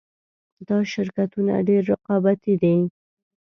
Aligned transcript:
دا 0.67 0.77
شرکتونه 0.93 1.53
ډېر 1.67 1.81
رقابتي 1.93 2.53
دي 2.61 2.75